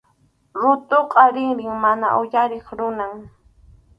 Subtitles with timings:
[0.61, 3.15] Ruqtʼuqa rinrin mana uyariq runam.